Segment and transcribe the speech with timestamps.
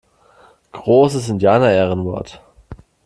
[0.71, 2.41] Großes Indianerehrenwort!